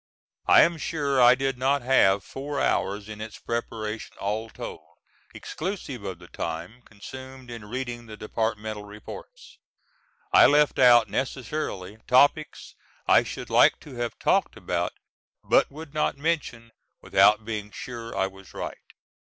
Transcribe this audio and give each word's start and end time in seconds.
I 0.47 0.63
am 0.63 0.79
sure 0.79 1.21
I 1.21 1.35
did 1.35 1.59
not 1.59 1.83
have 1.83 2.23
four 2.23 2.59
hours 2.59 3.07
in 3.07 3.21
its 3.21 3.37
preparation 3.37 4.17
all 4.19 4.49
told, 4.49 4.81
exclusive 5.31 6.03
of 6.03 6.17
the 6.17 6.27
time 6.27 6.81
consumed 6.81 7.51
in 7.51 7.65
reading 7.65 8.07
the 8.07 8.17
departmental 8.17 8.83
reports. 8.83 9.59
I 10.33 10.47
left 10.47 10.79
out 10.79 11.07
necessarily 11.07 11.99
topics 12.07 12.73
I 13.07 13.21
should 13.21 13.51
liked 13.51 13.81
to 13.81 13.95
have 13.97 14.17
talked 14.17 14.57
about, 14.57 14.93
but 15.43 15.69
would 15.69 15.93
not 15.93 16.17
mention 16.17 16.71
without 17.03 17.45
being 17.45 17.69
sure 17.69 18.17
I 18.17 18.25
was 18.25 18.55
right. 18.55 18.81